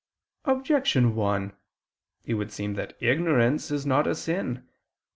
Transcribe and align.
Objection 0.45 1.13
1: 1.13 1.53
It 2.25 2.33
would 2.33 2.51
seem 2.51 2.73
that 2.73 2.97
ignorance 3.01 3.69
is 3.69 3.85
not 3.85 4.07
a 4.07 4.15
sin. 4.15 4.67